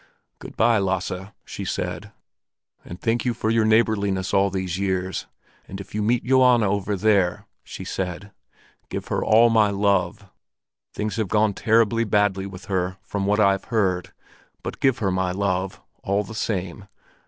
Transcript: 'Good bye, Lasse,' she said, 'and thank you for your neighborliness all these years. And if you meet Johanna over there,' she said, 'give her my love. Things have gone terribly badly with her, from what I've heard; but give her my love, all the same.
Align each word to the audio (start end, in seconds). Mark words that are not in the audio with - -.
'Good 0.39 0.57
bye, 0.57 0.79
Lasse,' 0.79 1.31
she 1.45 1.63
said, 1.63 2.11
'and 2.83 2.99
thank 2.99 3.23
you 3.23 3.35
for 3.35 3.51
your 3.51 3.65
neighborliness 3.65 4.33
all 4.33 4.49
these 4.49 4.79
years. 4.79 5.27
And 5.67 5.79
if 5.79 5.93
you 5.93 6.01
meet 6.01 6.23
Johanna 6.23 6.67
over 6.71 6.97
there,' 6.97 7.45
she 7.63 7.83
said, 7.83 8.31
'give 8.89 9.09
her 9.09 9.21
my 9.21 9.69
love. 9.69 10.25
Things 10.91 11.17
have 11.17 11.27
gone 11.27 11.53
terribly 11.53 12.03
badly 12.03 12.47
with 12.47 12.65
her, 12.65 12.97
from 13.03 13.27
what 13.27 13.39
I've 13.39 13.65
heard; 13.65 14.11
but 14.63 14.79
give 14.79 14.97
her 14.97 15.11
my 15.11 15.31
love, 15.31 15.79
all 16.01 16.23
the 16.23 16.33
same. 16.33 16.87